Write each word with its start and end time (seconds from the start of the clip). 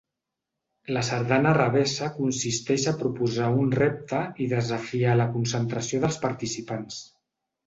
La 0.95 1.01
sardana 1.09 1.51
revessa 1.57 2.07
consisteix 2.15 2.85
a 2.91 2.93
proposar 3.01 3.51
un 3.65 3.69
repte 3.81 4.23
i 4.47 4.49
desafiar 4.55 5.15
la 5.21 5.29
concentració 5.37 6.03
dels 6.09 6.19
participants. 6.27 7.01